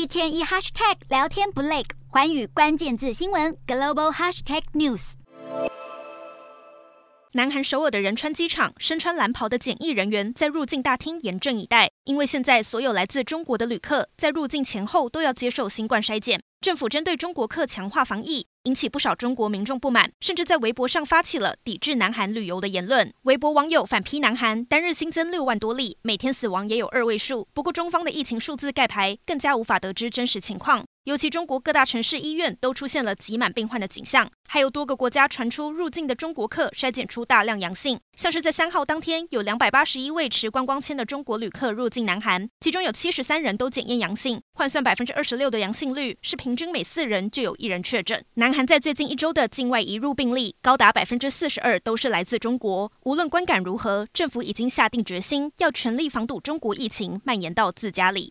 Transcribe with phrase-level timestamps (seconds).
[0.00, 5.12] 一天一 hashtag 聊天不累，环宇关键字新闻 global hashtag news。
[7.32, 16.40] 南韩首尔的仁川机场，身穿蓝袍的检疫人员在入境大厅严阵以待，因为现在所有来自中国的旅客在入境前后都要接受新冠筛检。
[16.60, 23.10] 政府针对中国客强化防疫，引起不少中国民众不满，甚至在微博上发起了抵制南韩旅游的言论。
[23.22, 27.48] 微博网友反批南韩单日新增六万多例，每天死亡也有二位数。
[27.54, 30.84] 不过中方的疫情数字盖牌，更加无法得知真实情况。
[31.04, 48.22] 尤其中国各大城市医院都出现了挤满病患的景象，还有多个国家传出入境的中国客筛检出大量阳性，像是在三号当天，有两百八十一位持观光签的中国旅客入境南韩，其中有七十三人都检验阳性，换算百分之二十六的阳性率，是平均每四人就有一人确诊。
[48.34, 58.28] 南韩在最近一周的境外移入病例高达百分之四十二都是来自中国，无论观感如何，政府已经下定决心要全力防堵中国疫情蔓延到自家里。